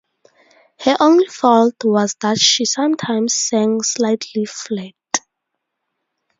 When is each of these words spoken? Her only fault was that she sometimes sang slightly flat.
Her 0.79 0.97
only 0.99 1.27
fault 1.27 1.75
was 1.83 2.15
that 2.21 2.39
she 2.39 2.65
sometimes 2.65 3.35
sang 3.35 3.83
slightly 3.83 4.45
flat. 4.47 4.95